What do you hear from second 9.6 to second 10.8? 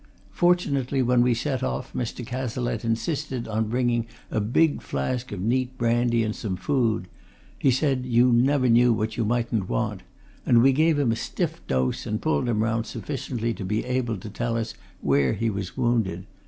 want and we